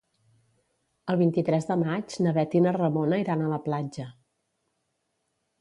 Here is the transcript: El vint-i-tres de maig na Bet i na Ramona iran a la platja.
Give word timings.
El 1.13 1.19
vint-i-tres 1.19 1.69
de 1.73 1.77
maig 1.83 2.17
na 2.27 2.33
Bet 2.39 2.57
i 2.61 2.63
na 2.69 2.75
Ramona 2.81 3.23
iran 3.27 3.45
a 3.51 3.55
la 3.55 3.63
platja. 3.71 4.11